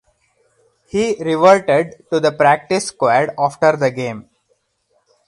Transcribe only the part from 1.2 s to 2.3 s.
reverted to